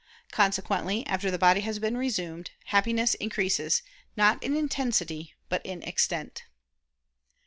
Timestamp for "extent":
5.83-6.43